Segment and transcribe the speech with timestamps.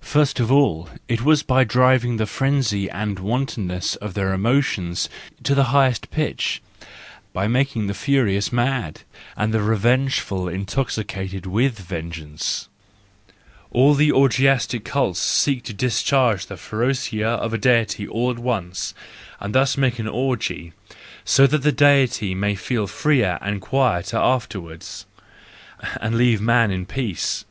[0.00, 5.10] First of all, it was by driving the frenzy and wantonness of their emotions
[5.42, 6.62] to the highest pitch,
[7.34, 9.02] by making the furious mad,
[9.36, 17.52] and the revengeful intoxicated with vengeance:—all the orgiastic cults seek to discharge the ferocia of
[17.52, 18.94] a deity all at once
[19.38, 20.72] and thus make an orgy,
[21.26, 25.04] so that the deity may feel freer and quieter afterwards,
[26.00, 27.44] and leave man in peace.